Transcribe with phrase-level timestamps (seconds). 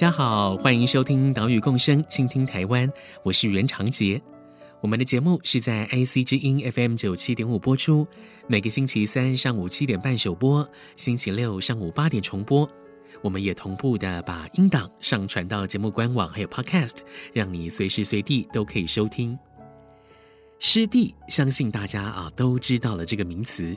[0.00, 2.90] 家好，欢迎收听岛屿共生，倾听台湾，
[3.22, 4.18] 我是袁长杰。
[4.80, 8.06] 我们的节目是在 IC 之音 FM 九七点五播出，
[8.46, 12.66] 每个星期三上午七点半首播，星期六上午八点重播。
[13.20, 17.00] 我们也同步的把音档上传到节目官网，还有 Podcast，
[17.34, 19.38] 让你随时随地都可以收听。
[20.58, 23.76] 湿地，相信大家啊都知道了这个名词。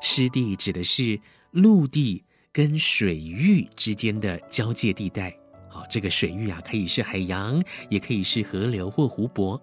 [0.00, 1.20] 湿地指的是
[1.52, 2.24] 陆地。
[2.54, 5.34] 跟水域之间的交界地带，
[5.72, 9.58] 好，这个水域啊，可以是海洋，也可以是河流或湖泊。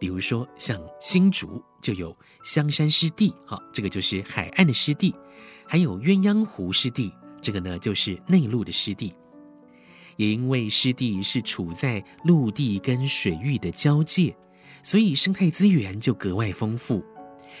[0.00, 5.12] 比如说，像新竹就有香山湿地，好，这个就是海岸的湿地；
[5.64, 9.14] 还有鸳鸯湖湿地，这个呢就是内陆的湿地。
[10.16, 14.36] 也因为湿地是处在陆地跟水域的交界，
[14.82, 17.00] 所以生态资源就格外丰富。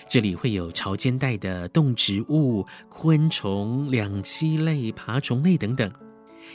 [0.08, 5.92] 这里会有潮间带的动植物、昆虫、两栖类、爬虫类等等，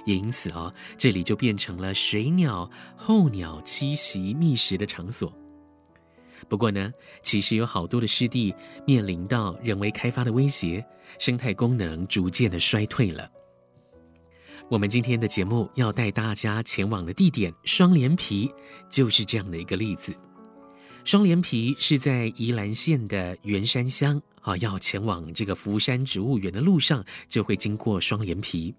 [0.05, 5.31] 也因此啊、哦，这里就变成了水鸟、候鸟栖息觅食的场所。
[6.49, 6.91] 不过呢，
[7.21, 8.53] 其实有好多的湿地
[8.85, 10.85] 面临到人为开发的威胁，
[11.17, 13.29] 生态功能逐渐的衰退了。
[14.69, 18.51] 我们今天的节目要带大家前往的地点双连皮，
[18.89, 20.13] 就是这样的一个例子。
[21.05, 28.73] 双连皮是在宜兰县的员山乡啊，要前往这个福山植物园的路上，就会经过双连皮。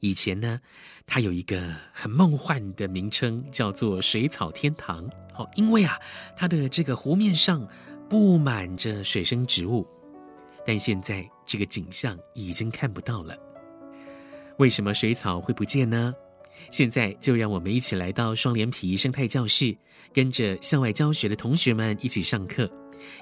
[0.00, 0.60] 以前呢，
[1.06, 5.08] 它有一个很梦幻的名称，叫做水草天堂。
[5.36, 5.98] 哦，因为啊，
[6.36, 7.66] 它的这个湖面上
[8.08, 9.86] 布满着水生植物，
[10.64, 13.36] 但现在这个景象已经看不到了。
[14.58, 16.14] 为什么水草会不见呢？
[16.70, 19.76] 现在就让我们一起来到双连皮生态教室。
[20.12, 22.70] 跟着校外教学的同学们一起上课，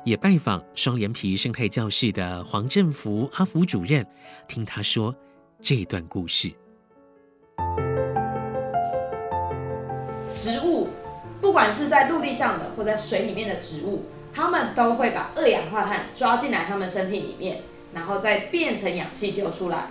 [0.05, 4.07] 也拜访双连皮生态教室的黄振福阿福主任，
[4.47, 5.13] 听他说
[5.61, 6.55] 这段故事。
[10.35, 10.89] 植物，
[11.41, 17.63] 不管是在陆地上的或在水里面的植物，它们都会把二氧化碳抓进来它们身体里面，
[17.95, 19.87] 然后再变成氧气丢出来。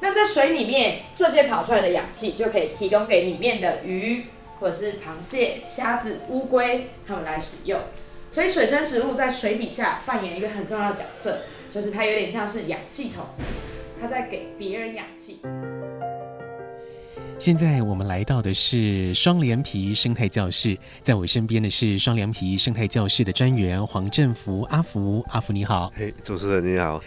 [0.00, 4.24] 那在水里面，这些跑出来的氧气就可以提供给里面的鱼。
[4.60, 7.80] 或者是螃蟹、虾子、乌龟，它们来使用。
[8.30, 11.38] 所以水生植物在水底下扮演一个很重要的角色，
[11.74, 13.24] 就是它有点像是氧气筒，
[14.00, 15.40] 它在给别人氧气。
[17.38, 25.92] 现在我们来到的是双连皮生态教室，在我身边的是双连皮生态教室的专员黄振福阿福，阿福你好。
[25.96, 27.02] 嘿，主持人你好。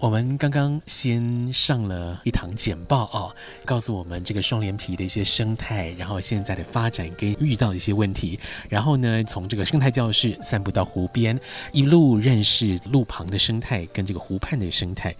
[0.00, 8.38] 我们刚刚先上了一堂简报哦，告诉我们这个双连皮的一些生态，然后现在的发展跟遇到的一些问题。
[8.68, 11.36] 然后呢，从这个生态教室散步到湖边，
[11.72, 15.12] 一路认识路旁的生态跟这个湖畔的生态。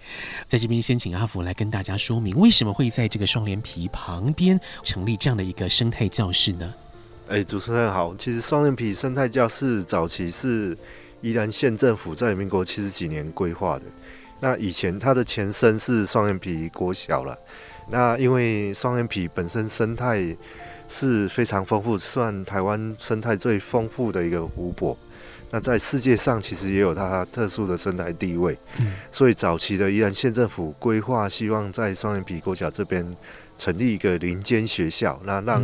[0.47, 6.73] 在这边先请阿福来跟大家说明，为什么会在这个双连皮旁边成立这样的一个生态教室呢？
[7.27, 10.77] 哎，主持人好，其实双连皮生态教室早期是
[11.19, 13.83] 宜兰县政府在民国七十几年规划的。
[14.41, 17.37] 那以前它的前身是双眼皮国小了。
[17.91, 20.23] 那因为双眼皮本身生态
[20.87, 24.95] 是非常丰富，算台湾生态最丰富的一个湖泊。
[25.49, 28.55] 那在世界上其实也有它特殊的生态地位。
[28.77, 28.93] 嗯。
[29.11, 33.03] 所以早期的宜兰县政府规划，希望在双眼皮国小这边
[33.57, 35.63] 成立一个林间学校，那让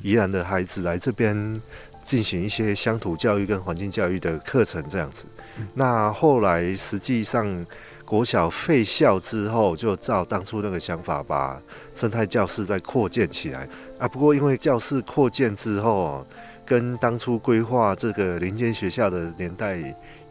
[0.00, 1.60] 宜兰的孩子来这边
[2.00, 5.26] 进行一些乡土教育跟环境教育的课程，这样子。
[5.74, 7.66] 那后来实际上。
[8.04, 11.60] 国小废校之后，就照当初那个想法，把
[11.94, 13.68] 生态教室再扩建起来
[13.98, 14.06] 啊。
[14.06, 16.24] 不过因为教室扩建之后，
[16.66, 19.76] 跟当初规划这个林间学校的年代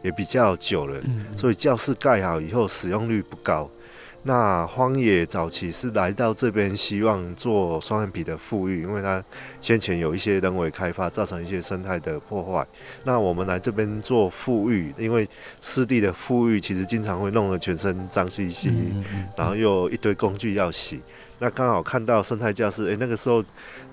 [0.02, 1.00] 也比较久了，
[1.36, 3.68] 所以教室盖好以后使用率不高。
[4.26, 9.22] 那荒野早期是来到这边，希望做双眼皮的富裕，因为它
[9.60, 12.66] 先前有一些人为开发，造成一些生态的破坏。
[13.04, 15.28] 那我们来这边做富裕，因为
[15.60, 18.72] 湿地的富裕其实经常会弄得全身脏兮兮，
[19.36, 21.02] 然后又一堆工具要洗。
[21.38, 23.44] 那刚好看到生态教室，哎，那个时候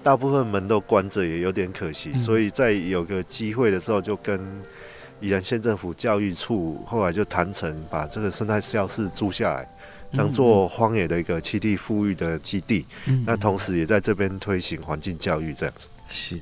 [0.02, 4.40] 大部分门都关着，也有点可惜，嗯、所以在有个机会的时候，就跟
[5.20, 9.68] 宜兰县政府教育处后来就谈成，把这个生态教室租下来，
[10.14, 12.86] 当做荒野的一个栖地富裕的基地。
[13.06, 16.40] 嗯、那同时也在这边推行环境教育，这样子是。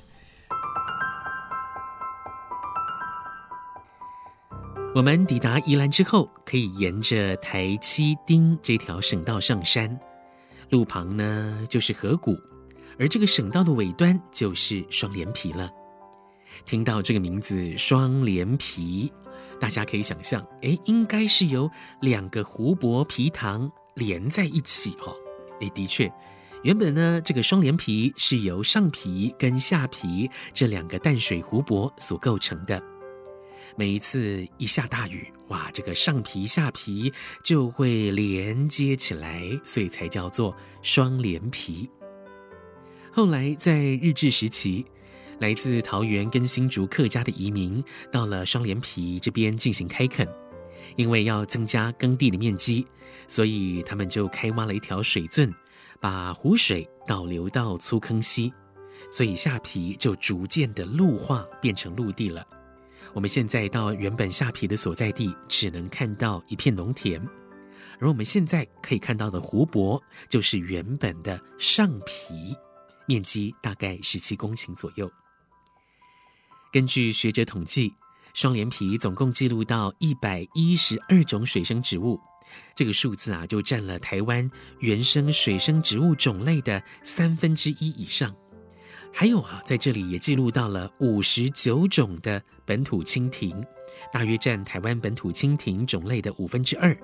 [4.95, 9.99] 我们抵达宜兰之后，可以沿着台七丁这条省道上山，
[10.71, 12.35] 路旁呢就是河谷，
[12.97, 15.71] 而这个省道的尾端就是双连皮了。
[16.65, 19.09] 听到这个名字“双连埤”，
[19.59, 21.69] 大家可以想象，哎，应该是由
[22.01, 25.13] 两个湖泊皮塘连在一起哈。
[25.61, 26.11] 哎，的确，
[26.63, 32.81] 原本呢这个双连皮是由上皮跟下皮这两个淡水湖泊所构成的。
[33.75, 37.13] 每一次一下大雨，哇，这个上皮下皮
[37.43, 41.89] 就会连接起来，所以才叫做双连皮。
[43.11, 44.85] 后来在日治时期，
[45.39, 50.27] 来自桃园跟新竹客家的移民到了双连皮这边进行开垦，
[50.97, 52.85] 因为要增加耕地的面积，
[53.25, 55.53] 所以他们就开挖了一条水圳，
[55.99, 58.53] 把湖水导流到粗坑溪，
[59.09, 62.45] 所以下皮就逐渐的陆化，变成陆地了。
[63.13, 67.19] 我们现在到原本下皮的所在地，只能看到一片农田，
[67.99, 72.53] 而我们现在可以看到的湖泊，就是原本的上皮，
[73.07, 75.09] 面积大概十七公顷左右。
[76.71, 77.91] 根据学者统计，
[78.35, 82.19] 双连皮总共记录到一百一十二种水生植物，
[82.75, 84.47] 这个数字啊，就占了台湾
[84.79, 88.35] 原生水生植物种类的三分之一以上。
[89.11, 93.65] 还有啊，在这里也记录到了五十九种的本土蜻蜓，
[94.13, 96.95] 大约占台湾本土蜻蜓种类的五分之二。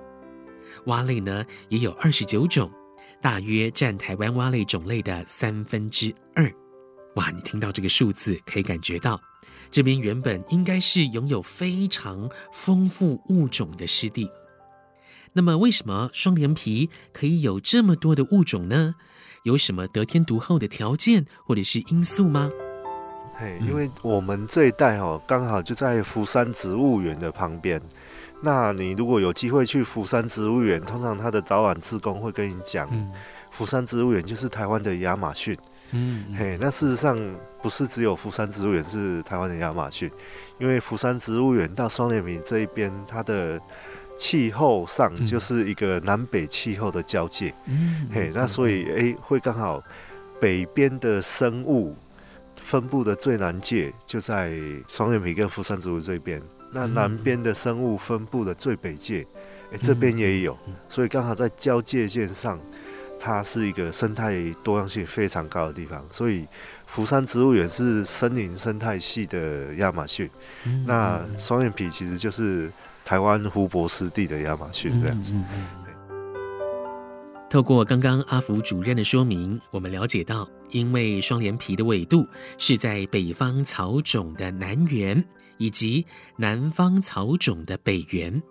[0.85, 2.71] 蛙类呢也有二十九种，
[3.19, 6.47] 大约占台湾蛙类种类的三分之二。
[7.15, 9.19] 哇，你听到这个数字，可以感觉到
[9.71, 14.29] 这边原本应该是拥有非常丰富物种的湿地。
[15.33, 18.95] 那么，为什么双连皮可以有这么多的物种呢？
[19.43, 22.49] 有什么得天独厚的条件或者是因素吗？
[23.37, 27.81] 嘿，因为我们这一带哦，刚好就在福山植物园的旁边。
[28.41, 33.11] 那你如果有机会去福山植物园，通常它的早晚志工会跟你讲，嗯、
[33.51, 35.57] 福山植物园就是台湾的亚马逊。
[35.95, 37.17] 嗯，嗯，嘿，那事实上
[37.63, 40.11] 不是只有福山植物园是台湾的亚马逊，
[40.59, 43.59] 因为福山植物园到双连埤这一边，它的
[44.17, 49.81] 气候上就是一个南北气候的交界，嗯，嘿，那所以诶、欸，会刚好
[50.39, 51.95] 北边的生物
[52.63, 54.53] 分布的最南界就在
[54.87, 59.19] 双连埤跟福山植物这边，那南边的生物分布的最北界，
[59.71, 60.57] 诶、欸，这边也有，
[60.87, 62.59] 所以刚好在交界线上，
[63.19, 66.47] 它是一个生态多样性非常高的地方，所以
[66.85, 70.29] 福山植物园是森林生态系的亚马逊，
[70.85, 72.71] 那双眼皮其实就是。
[73.07, 75.35] 台湾湖泊湿地的亚马逊这样子。
[75.35, 77.47] 嗯嗯嗯。
[77.47, 82.27] 透过刚刚阿福主任的说明，我们了解到，因为双连皮的纬度
[82.57, 85.23] 是在北方草种的南缘，
[85.59, 86.03] 以及
[86.35, 88.41] 南方草种的北缘，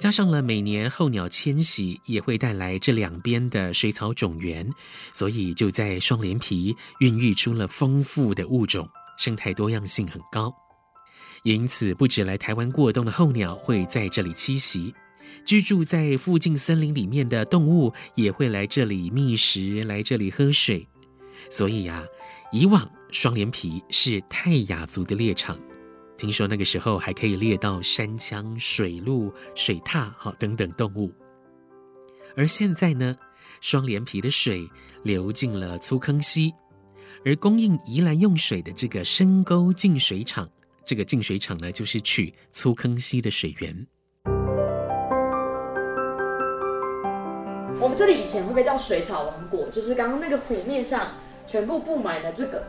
[0.00, 4.66] 加上了每年候鸟迁徙也会带来这两边的水草种源，
[5.12, 8.88] 所以就在双连皮孕育出了丰富的物种，
[9.18, 10.50] 生态多样性很高。
[11.42, 14.94] 因此，不止来台湾过冬的候鸟会在这里栖息，
[15.44, 20.88] 居住在附近森林里面的动物也会来这里觅食，来这里喝水。
[21.50, 22.02] 所以呀、
[22.52, 25.58] 以往双连皮是泰雅族的猎场，
[26.20, 31.10] 听说那个时候还可以猎到山羌、水鹿、水獭好等等动物。
[32.36, 33.16] 而现在呢，
[33.62, 34.68] 双连皮的水
[35.02, 36.52] 流进了粗坑溪，
[37.24, 40.46] 而供应宜兰用水的这个深沟净水厂。
[40.84, 43.86] 这个净水厂呢，就是取粗坑溪的水源。
[47.80, 51.12] 我们这里以前会被叫水草王国，就是刚刚那个湖面上
[51.46, 52.62] 全部布满了这个。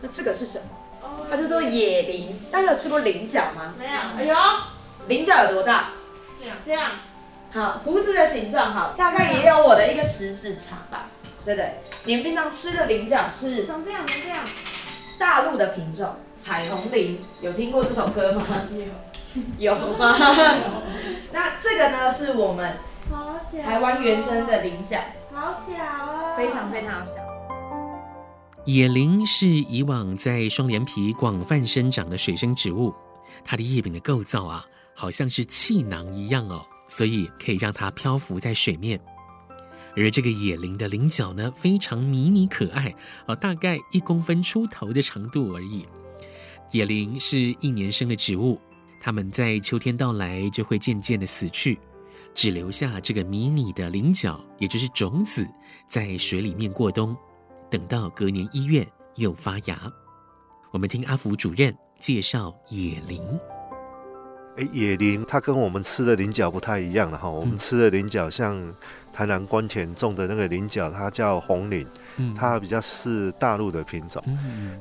[0.00, 0.79] 那这个是什么？
[1.28, 2.38] 它叫做野菱。
[2.50, 3.74] 大家有吃过菱角吗？
[3.76, 3.90] 没有。
[4.16, 4.36] 哎呦，
[5.08, 5.90] 菱角有多大？
[6.40, 6.56] 这样。
[6.64, 6.90] 这样。
[7.52, 11.06] 好，胡子的形状，好，大概也有我的一个食指长吧。
[11.44, 11.80] 对不对？
[12.04, 14.38] 你们平常吃的菱角是长这样，长这样。
[15.18, 16.16] 大陆的品种。
[16.42, 18.46] 彩虹菱有听过这首歌吗？
[19.58, 20.16] 有，有吗？
[21.32, 22.76] 那这个呢，是我们
[23.62, 24.96] 台湾原生的菱角，
[25.34, 27.29] 好小哦，非常非常小。
[28.66, 32.94] 野菱是以往在双连皮广泛生长的水生植物，
[33.42, 34.64] 它的叶柄的构造啊，
[34.94, 39.00] 好像是气囊一样哦，所以可以让它漂浮在水面。
[39.96, 42.94] 而这个野菱的菱角呢，非常迷你可爱，
[43.26, 45.86] 啊，大概一公分出头的长度而已。
[46.70, 48.60] 野菱是一年生的植物，
[49.00, 51.76] 它们在秋天到来就会渐渐的死去，
[52.34, 55.48] 只留下这个迷你的菱角，也就是种子，
[55.88, 57.16] 在水里面过冬，
[57.70, 58.84] 等到隔年一月
[59.14, 59.78] 又发芽。
[60.72, 63.22] 我们听阿福主任介绍野菱。
[64.56, 67.30] 哎，野菱它跟我们吃的菱角不太一样了哈。
[67.30, 68.60] 我们吃的菱角，像
[69.12, 71.86] 台南关田种的那个菱角，它叫红菱，
[72.34, 74.20] 它比较是大陆的品种。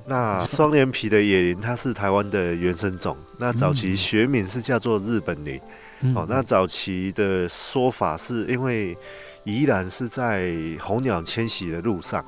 [0.08, 3.15] 那双连皮的野菱，它是台湾的原生种。
[3.38, 5.62] 那早期学名是叫做日本菱。
[6.15, 8.98] 哦，那早期的说法是因为
[9.43, 12.25] 宜兰是在候鸟迁徙的路上。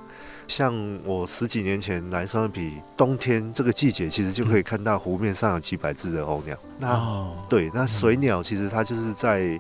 [0.52, 6.58] 像我十几年前来双连埤，冬天这个季节其实就可以看到湖面上有几百只的候鸟。
[6.78, 9.58] 那对，那水鸟其实它就是在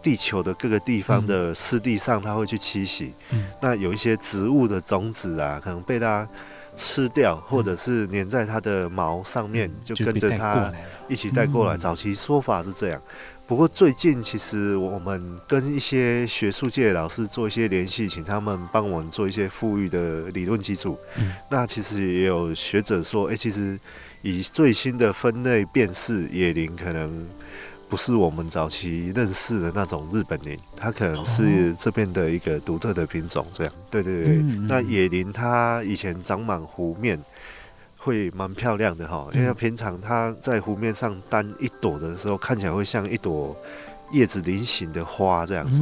[0.00, 3.12] 地球的各个地方的湿地上，它会去栖息。
[3.60, 6.26] 那有一些植物的种子啊，可能被它
[6.74, 10.72] 吃掉，或者是粘在它的毛上面，就跟着它
[11.08, 11.76] 一起带过来。
[11.76, 13.02] 早期说法是这样。
[13.52, 20.98] 不过最近，其实我们跟一些学术界的老师做一些联系，请他们帮我们做一些富裕的理论基础。
[21.18, 23.78] 嗯、那其实也有学者说，哎、欸，其实
[24.22, 27.28] 以最新的分类辨识，野林可能
[27.90, 33.46] 不是我们早期认识的那种日本林，它可能是这边的一个独特的品种。
[33.52, 34.36] 这样，对对对。
[34.36, 37.20] 嗯嗯，那野林它以前长满湖面。
[38.04, 43.56] 会蛮漂亮的哈，因为平常它在湖面上单一朵的时候，看起来会像一朵
[44.10, 45.80] 叶子菱形的花这样子。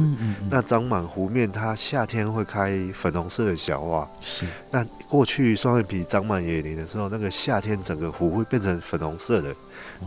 [0.49, 4.07] 那长满湖面，它夏天会开粉红色的小花。
[4.21, 4.45] 是。
[4.69, 9.53] 那过去双眼皮长满野林的时候，那个夏天整个湖会变成粉红色的，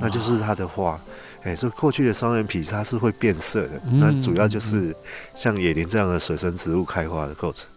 [0.01, 0.99] 那就是它的花。
[1.43, 4.95] 哎，所以过去的双眼皮它是会变色的，那主要就是
[5.35, 7.69] 像野林这样的水生植物开花的过程。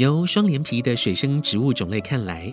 [0.00, 2.50] 由双连皮的水生植物种类看来，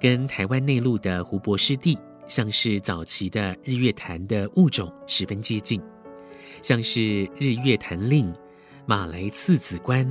[0.00, 5.80] 跟台湾内陆的湖泊湿地，像是早期的日月潭的物种十分接近，
[6.60, 8.34] 像是日月潭令、
[8.84, 10.04] 马来刺子关、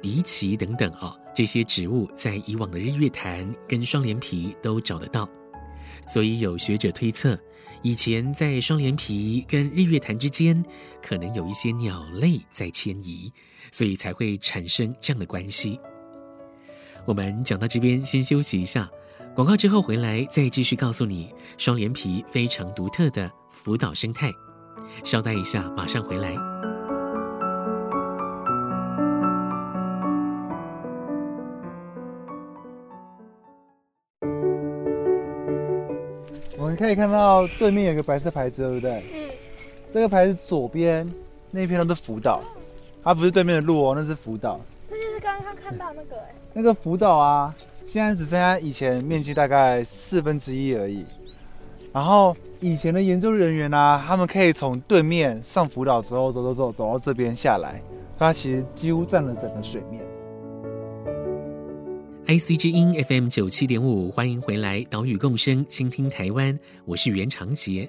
[0.00, 5.28] 荸荠等等啊，这些植物在以往的日月潭跟双连皮都找得到，
[6.08, 7.38] 所以有学者推测，
[7.82, 10.64] 以前在双连皮跟日月潭之间，
[11.02, 13.30] 可能有一些鸟类在迁移，
[13.70, 15.78] 所以才会产生这样的关系。
[17.06, 18.88] 我们讲到这边，先休息一下，
[19.34, 24.30] 广告之后回来再继续告诉你双连皮非常独特的福岛生态。
[25.04, 26.34] 稍待一下，马上回来。
[36.56, 39.02] 我们可以看到对面有个白色牌子，对不对？
[39.12, 39.30] 嗯。
[39.92, 41.10] 这个牌子左边
[41.50, 42.40] 那片都是福岛，
[43.02, 44.60] 它不是对面的路哦，那是福岛。
[44.88, 46.19] 这就是刚刚看到那个哎。
[46.60, 47.54] 那个辅导啊，
[47.88, 51.06] 现在只剩下以前面积大概四分之一而已。
[51.90, 57.80] 然后以前的研究人员啊，他们可以从对面上辅导之后走走走走到这边下来，
[58.18, 60.02] 它其实几乎占了整个水面。
[62.26, 67.88] IC 之音 FM 九七点五，欢迎回来，岛屿共生，倾听台湾，我是袁长杰。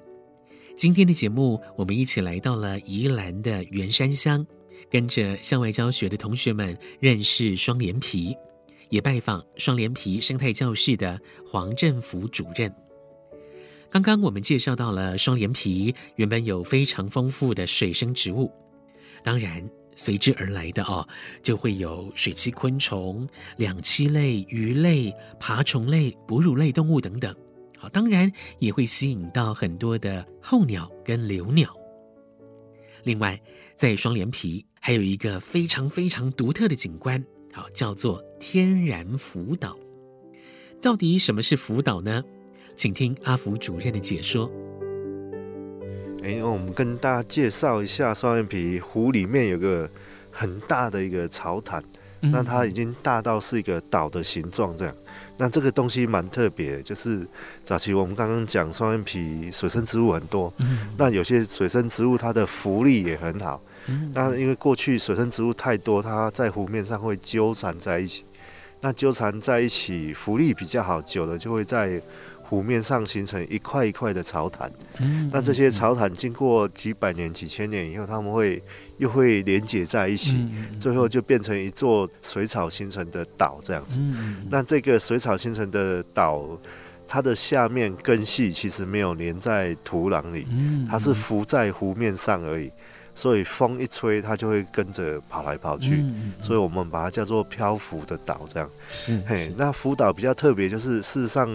[0.74, 4.46] 今天的节目，我们一起来到了宜兰的员山乡，
[4.90, 8.34] 跟着校外教学的同学们认识双连皮。
[8.92, 11.18] 也拜访双连皮生态教室的
[11.50, 12.70] 黄振福主任。
[13.88, 18.52] 刚刚我们介绍到了双连皮原本有非常丰富的水生植物，
[19.24, 21.08] 当然随之而来的哦，
[21.42, 27.34] 就会有水栖昆虫、两栖类、鱼类、爬虫类、哺乳类动物等等。
[27.78, 31.74] 好，当然也会吸引到很多的候鸟跟留鸟。
[33.04, 33.40] 另外，
[33.74, 37.24] 在双连皮还有一个非常非常独特的景观。
[37.52, 39.78] 好，叫做天然辅导。
[40.80, 42.24] 到底什么是辅导呢？
[42.74, 44.50] 请听阿福主任的解说。
[46.22, 49.88] 哎，我们跟大家介绍一下双眼皮湖里面有个
[50.30, 51.84] 很大的一个草毯，
[52.22, 54.94] 嗯、那它已经大到是一个岛的形状这样。
[55.42, 57.26] 那这个东西蛮特别，就是
[57.64, 63.60] 早期我们刚刚讲双眼皮水生植物很多，嗯、那有些水生植物它的浮力也很好。
[64.14, 68.22] 那因为过去水生植物太多，它在湖面上会纠缠在一起。
[68.82, 72.00] 那纠缠在一起，浮力比较好，久了就会在
[72.52, 74.70] 湖面上形成一块一块的潮滩。
[75.00, 78.62] 嗯，那这些潮滩经过几百年、几千年以后，他们会
[78.98, 83.98] 又会连接在一起，嗯最后就变成一座水草形成的岛这样子。
[84.02, 86.46] 嗯，那这个水草形成的岛，
[87.08, 92.70] 它的下面根系其实没有连在土壤里，嗯它是浮在湖面上而已。
[93.14, 98.68] 所以风一吹，它就会跟着跑来跑去，嗯所以我们把它叫做漂浮的岛，这样。
[98.88, 101.46] 是嘿，那浮岛比较特别，就是事实上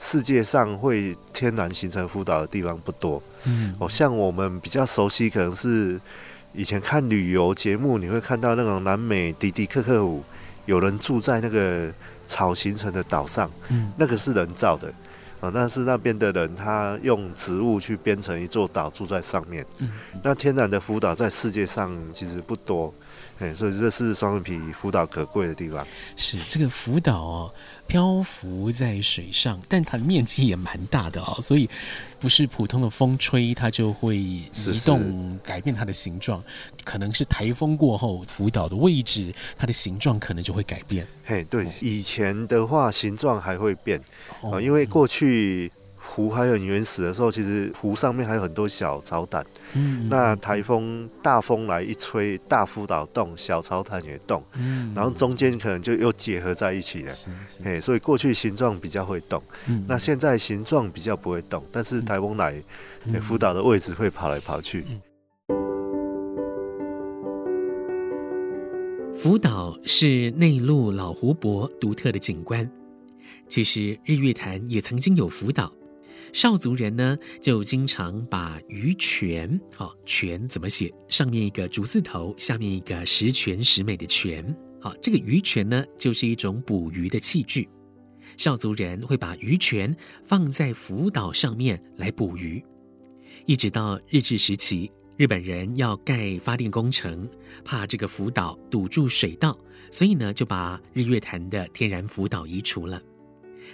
[0.00, 3.22] 世界上会天然形成浮岛的地方不多。
[3.44, 6.00] 嗯哦，像我们比较熟悉，可能是
[6.54, 10.24] 以前看旅游节目，你会看到那种南美迪迪克克舞，
[10.64, 11.92] 有人住在那个
[12.26, 14.90] 草形成的岛上，嗯那个是人造的。
[15.40, 19.64] 啊，那是那边的人，他用植物去编成一座岛，住在上面。
[19.78, 19.90] 嗯，
[20.22, 22.92] 那天然的浮岛在世界上其实不多，
[23.40, 25.86] 哎，所以这是双眼皮浮岛可贵的地方。
[26.14, 27.54] 是这个浮岛哦，
[27.86, 31.68] 漂浮在水上，但它的面积也蛮大的哦，所以
[32.20, 34.44] 不是普通的风吹它就会移
[34.84, 36.42] 动改变它的形状，
[36.84, 41.06] 可能是台风过后浮岛的位置，它的形状可能就会改变。
[41.24, 43.98] 嘿，对，以前的话形状还会变
[44.42, 45.72] 啊、哦，因为过去
[46.20, 49.44] 湖还很原始的时候，其实湖上面还有很多小潮滩。
[49.72, 57.12] 嗯，那台风大风来一吹，大浮岛动，小潮滩也动，嗯，然后中间可能就又结合在一起了。
[57.12, 62.52] 是是，嘿，所以过去形状比较会动，嗯那现在形状比较不会动，但是台风来，
[63.06, 64.84] 嗯嘿浮岛的位置会跑来跑去。
[69.16, 72.70] 福岛是内陆老湖泊独特的景观。
[73.48, 75.72] 其实日月潭也曾经有福岛，
[76.32, 80.92] 少族人呢就经常把鱼泉，好、哦、泉怎么写？
[81.08, 84.44] 上面一个竹字头，下面一个十全十美的全，
[84.80, 87.68] 好、这个鱼泉呢就是一种捕鱼的器具。
[88.36, 89.94] 少族人会把鱼泉
[90.24, 92.64] 放在浮岛上面来捕鱼，
[93.44, 94.90] 一直到日治时期。
[95.16, 97.28] 日本人要盖发电工程，
[97.62, 99.58] 怕这个浮岛堵住水道，
[99.90, 103.02] 所以呢就把日月潭的天然浮岛移除了。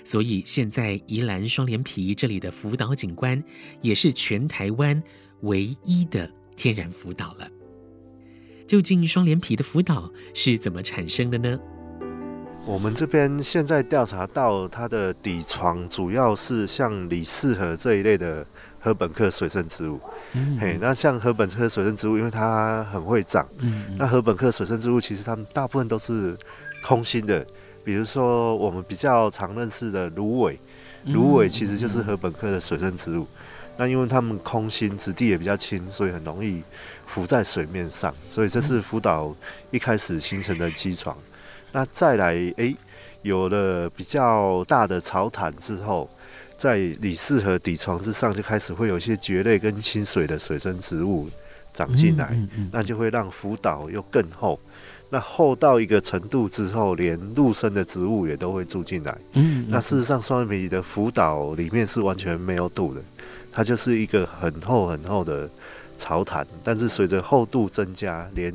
[0.05, 3.43] 所以现在宜兰双连皮这里的福岛景观，
[3.81, 5.03] 也是全台湾
[5.43, 7.49] 唯一的天然福岛了。
[8.67, 11.59] 究竟双连皮的福岛是怎么产生的呢？
[12.65, 18.45] 我们这边现在调查到，它的底床主要是像李四河这一类的
[18.81, 20.01] 禾本科水生植物。
[20.33, 23.47] 嗯，嘿，那像禾本科水生植物，因为它很会长。
[23.59, 26.37] 嗯，那禾本科水生植物其实它们大部分都是
[26.83, 27.47] 空心的，
[27.87, 30.59] 比如说我们比较常认识的芦苇，
[31.05, 33.25] 芦苇其实就是禾本科的水生植物。
[33.77, 36.65] 那因为它们空心，质地也比较轻，所以很容易
[37.07, 39.33] 浮在水面上，所以这是浮岛
[39.71, 41.17] 一开始形成的基床。
[41.71, 42.77] 那再来，诶、欸，
[43.23, 46.11] 有了比较大的潮滩之后，
[46.59, 51.31] 在李氏河底床之上就开始会有一些蕨类跟清水的水生植物
[51.73, 52.37] 长进来，
[52.73, 54.59] 那就会让浮岛又更厚。
[55.09, 59.17] 那厚到一个程度之后，连陆生的植物也都会住进来。
[59.35, 63.01] 嗯，嗯那事实上，双眼皮的浮岛里面是完全没有土的，
[63.53, 65.49] 它就是一个很厚很厚的
[65.97, 68.53] 潮潭，但是随着厚度增加，连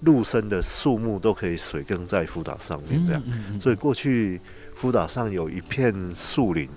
[0.00, 3.22] 陆生的树木都可以水耕在浮岛上面，这样，
[3.58, 4.40] 所以过去
[4.76, 6.68] 浮岛上有一片树林，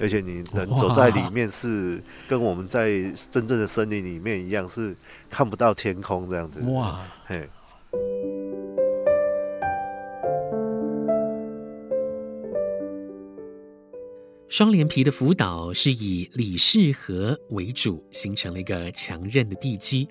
[0.00, 4.96] 而且你能走在里面是跟我们在真正的森林里面一样，是
[5.28, 6.60] 看不到天空这样子。
[6.70, 7.46] 哇，嘿。
[14.48, 20.08] 双连皮的浮岛是以李氏河为主，形成了一个强韧的地基。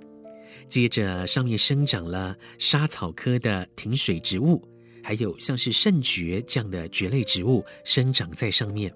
[0.68, 4.62] 接着，上面生长了莎草科的挺水植物，
[5.02, 8.94] 还有像是圣蕨这样的蕨类植物生长在上面。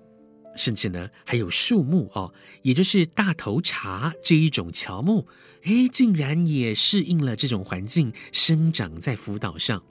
[0.58, 5.26] 甚至呢，还有树木哦，也就是大头茶这一种乔木，
[5.64, 9.82] 哎，竟然也适应了这种环境，生长在浮岛上。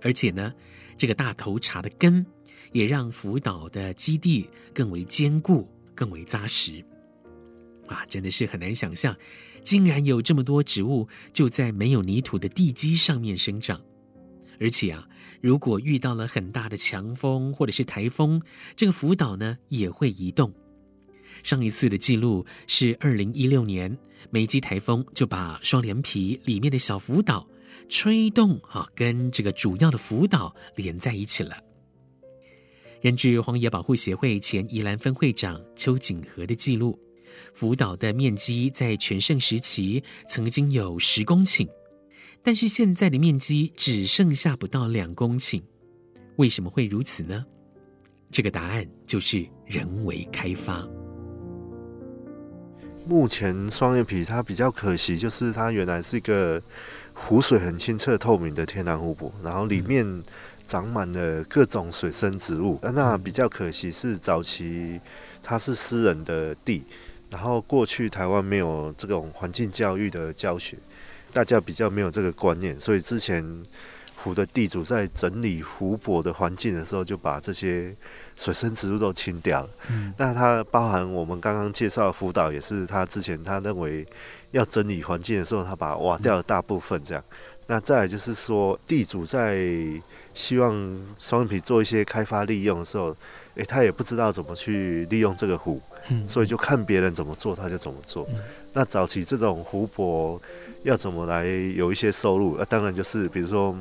[0.00, 0.54] 而且呢，
[0.96, 2.24] 这个大头茶的根，
[2.72, 6.84] 也让福岛的基地更为坚固、更为扎实。
[7.86, 9.16] 啊，真的是很难想象，
[9.62, 13.80] 竟然有这么多植物就在没有泥土的地基上面生长。
[14.60, 15.08] 而且啊，
[15.40, 18.40] 如果遇到了很大的强风或者是台风，
[18.76, 20.52] 这个福岛呢也会移动。
[21.42, 23.96] 上一次的记录是二零一六年，
[24.30, 27.48] 梅基台风就把双连皮里面的小福岛
[27.88, 31.56] 吹动，啊，跟这个主要的福岛连在一起了。
[33.02, 36.98] 根据荒野保护协会前宜兰分会长邱景和的记录，
[37.54, 41.66] 浮岛的面积在全盛时期曾经有十公顷，
[42.42, 45.62] 但是现在的面积只剩下不到两公顷。
[46.36, 47.44] 为什么会如此呢？
[48.30, 50.86] 这个答案就是人为开发。
[53.06, 56.62] 目前双眼皮它比较可惜，就是它原来是一个
[57.14, 60.22] 湖水很清澈透明的天然湖泊，然后里面
[60.70, 62.78] 长满了各种水生植物。
[62.94, 65.00] 那比较可惜是早期
[65.42, 66.84] 它是私人的地，
[67.28, 70.76] 然后过去台湾没有这种环境教育的教学，
[71.32, 73.44] 大家比较没有这个观念，所以之前
[74.14, 77.92] 湖的地主在整理湖泊的环境的时候，就把这些。
[78.36, 84.06] 水生植物都清掉了，嗯，那它包含我们刚刚介绍的辅导，也是他之前他认为
[84.52, 87.22] 要整理环境的时候，他把它挖掉了大部分这样。
[87.70, 89.56] 那再来就是说，地主在
[90.34, 90.74] 希望
[91.20, 93.10] 双眼皮做一些开发利用的时候，
[93.54, 98.26] 诶、欸，他也不知道怎么去利用这个湖，嗯，所以就看别人怎么做，他就怎么做。
[98.32, 98.40] 嗯、
[98.72, 100.42] 那早期这种湖泊
[100.82, 102.56] 要怎么来有一些收入？
[102.56, 103.72] 那、啊、当然就是比如说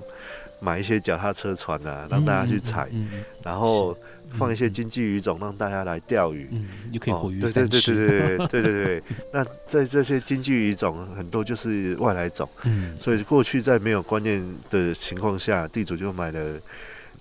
[0.60, 3.98] 买一些脚踏车船啊，让大家去踩，嗯嗯嗯、然后。
[4.38, 7.50] 放一些经济鱼种让大家来钓鱼，嗯，就可以活鱼、哦。
[7.52, 9.04] 对对对对对对对对。
[9.34, 16.60] 那在这些经济鱼种很多就是外来种，嗯，所以过去在没有观念的情况下，地主就买了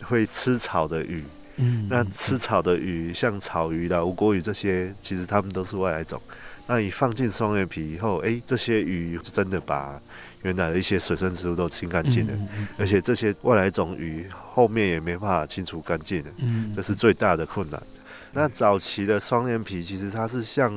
[0.03, 1.25] 会吃草的鱼，
[1.57, 6.21] 嗯，那吃草的鱼像草鱼啦、吴郭鱼这些，其实它们都是外来种。
[6.69, 10.01] 那你放进双眼皮以后，哎、欸，这些鱼是真的把。
[10.43, 17.83] 原来的一些水生植物都清干净了，嗯嗯嗯、而且这些外来种鱼后面也没办法清除干净了，嗯、这是最大的困难。
[17.91, 17.99] 嗯、
[18.35, 20.73] 那早期的双眼皮其实它是像，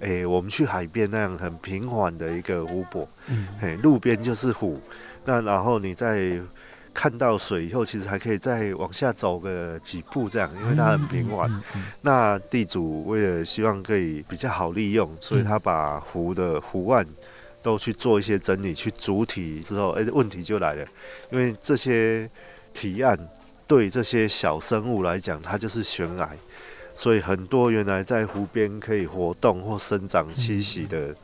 [0.00, 4.78] 诶、欸，我们去海边那样很平缓的一个湖泊，嗯、嘿，路边就是湖，
[5.24, 6.38] 那然后你在
[6.94, 11.50] 看到水以后，其实还可以再往下走个几步这样，因为它很平缓。
[11.50, 17.06] 嗯嗯嗯、那地主为了希望可以比较好利用，所以他把湖的湖岸。
[17.62, 20.86] 都去做一些整理，去主体之后，哎、欸，问题就来了，
[21.30, 22.26] 因为这些
[22.72, 23.14] 提案
[23.66, 26.30] 对这些小生物来讲，它就是悬崖，
[26.94, 31.14] 所以很多原来在湖边可以活动或生长栖息的，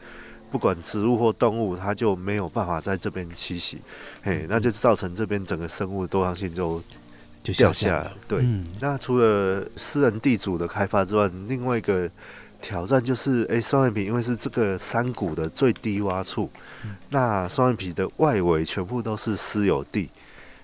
[0.57, 3.79] 不管植物或动物，它就没有办法在这边栖息，
[4.23, 6.83] 嘿，那就造成这边整个生物多样性就
[7.45, 8.11] 就掉下来。
[8.27, 12.11] 对，嗯、那除了私人地主的开发之外，另外一个。
[12.59, 16.51] 挑战就是，哎、欸，双眼皮因为是这个山谷的最低洼处，
[16.85, 20.09] 嗯、那双眼皮的外围全部都是私有地，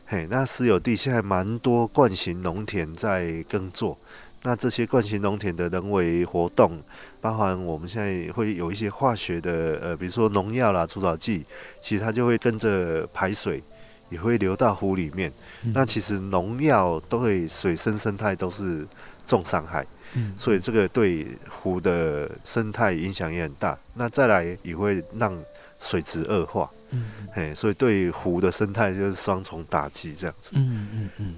[0.07, 3.97] 嘿，那私有地现在蛮多惯行农田在耕作，
[4.45, 6.83] 那这些惯性农田的人为活动，
[7.21, 11.45] 包含我们现在会有一些化学的，呃，比如说农药啦、除草剂，
[11.81, 13.63] 其实它就会跟着排水，
[14.11, 15.33] 也会流到湖里面。
[15.63, 18.85] 嗯、那其实农药都会水生生态都是
[19.25, 19.87] 重伤害。
[20.15, 23.79] 嗯，所以这个对湖的生态影响也很大。
[23.95, 25.33] 那再来也会让
[25.79, 26.69] 水质恶化。
[26.91, 30.51] 嗯，嘿，所以对湖的生态就是双重打击这样子。
[30.57, 31.35] 嗯嗯嗯。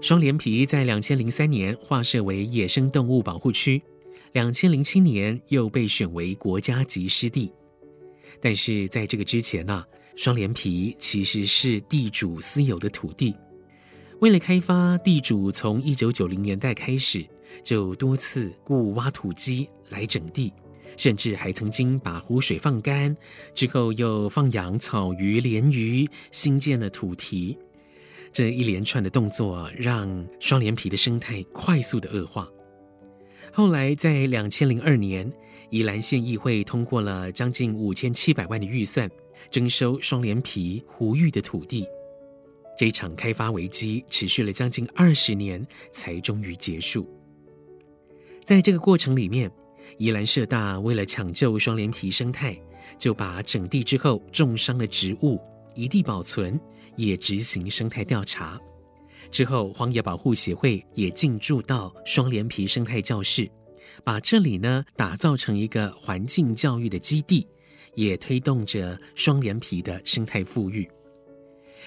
[0.00, 3.82] 双连皮在两千零三年划设为野生动物保护区，
[4.32, 7.52] 两千零七年又被选为国家级湿地。
[8.40, 9.84] 但是在这个之前呢、
[10.14, 13.34] 双连皮其实是地主私有的土地。
[14.20, 17.26] 为了开发，地主从一九九零年代开始
[17.62, 20.52] 就多次雇挖土机来整地，
[20.96, 23.16] 甚至还曾经把湖水放干，
[23.52, 27.58] 之后又放养草鱼、鲢鱼，新建了土堤。
[28.32, 32.48] 这一连串的动作让双连皮的生态快速的恶化。
[33.52, 35.30] 后来在两千零二年，
[35.70, 39.10] 宜兰县议会通过了将近五千七百万的预算，
[39.50, 41.86] 征收双连皮湖域的土地。
[42.76, 47.08] 这场开发危机持续了将近二十年，才终于结束。
[48.44, 49.50] 在这个过程里面，
[49.96, 52.56] 宜兰社大为了抢救双连皮生态，
[52.96, 55.40] 就把整地之后重伤的植物
[55.74, 56.60] 移地保存，
[56.98, 58.60] 也执行生态调查。
[59.30, 63.50] 之后，荒野保护协会也进驻到双连皮生态教室，
[64.04, 67.46] 把这里呢打造成一个环境教育的基地，
[67.94, 70.88] 也推动着双连皮的生态复育。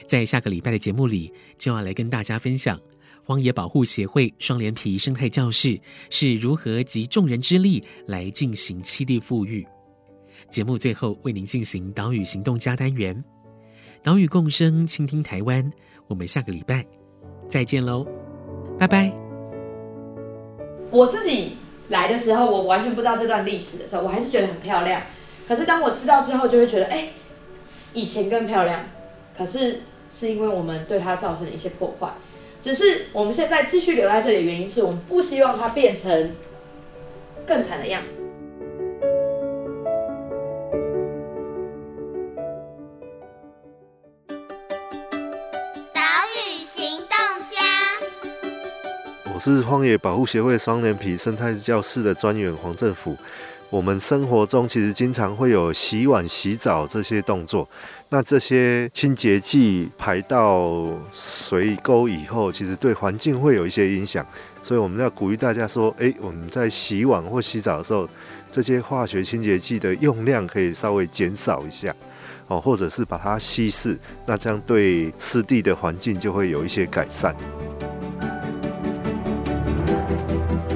[0.07, 2.79] 在下个礼拜的节目里，就要来跟大家分享
[3.23, 9.67] 荒野保护协会双连皮生态教室是如何集众人之力来进行栖地复育。
[10.49, 13.23] 节目最后为您进行岛屿行动加单元，
[14.03, 15.71] 岛屿共生，倾听台湾。
[16.07, 16.83] 我们下个礼拜
[17.47, 18.07] 再见喽，
[18.79, 19.13] 拜拜。
[20.89, 21.57] 我自己
[21.89, 25.03] 来的时候，我完全不知道这段历史的时候，我还是觉得很漂亮。
[25.47, 27.09] 可是当我知道之后，就会觉得，哎，
[27.93, 28.85] 以前更漂亮。
[29.37, 32.09] 可是，是因为我们对它造成了一些破坏。
[32.59, 36.31] 只是我们现在继续留在这里的原因，是我们不希望它变成
[37.45, 38.20] 更惨的样子。
[49.41, 53.17] 是荒野保护协会双连埤生态教室的专员黄政甫。
[53.71, 57.67] 我们生活中其实经常会有洗碗、洗澡这些动作，
[58.09, 64.23] 那这些清洁剂排到水沟以后，其实对环境会有一些影响，
[64.61, 68.07] 所以我们要鼓励大家说：诶，我们在洗碗或洗澡的时候，
[68.51, 71.95] 这些化学清洁剂的用量可以稍微减少一下，
[72.47, 77.33] 哦，或者是把它稀释，那这样对湿地的环境就会有一些改善。